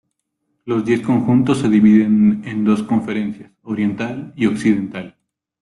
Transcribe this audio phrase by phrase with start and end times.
[0.65, 5.15] Los diez conjuntos se dividen en dos conferencias: Oriental y Occidental.